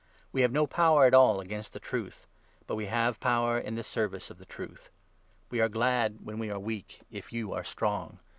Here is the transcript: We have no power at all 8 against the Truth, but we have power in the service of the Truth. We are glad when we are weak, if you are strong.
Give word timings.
We 0.31 0.41
have 0.41 0.51
no 0.51 0.65
power 0.65 1.05
at 1.05 1.13
all 1.13 1.39
8 1.41 1.45
against 1.45 1.73
the 1.73 1.79
Truth, 1.79 2.25
but 2.65 2.73
we 2.73 2.87
have 2.87 3.19
power 3.19 3.59
in 3.59 3.75
the 3.75 3.83
service 3.83 4.31
of 4.31 4.39
the 4.39 4.47
Truth. 4.47 4.89
We 5.51 5.61
are 5.61 5.69
glad 5.69 6.25
when 6.25 6.39
we 6.39 6.49
are 6.49 6.57
weak, 6.57 7.01
if 7.11 7.31
you 7.31 7.53
are 7.53 7.63
strong. 7.63 8.17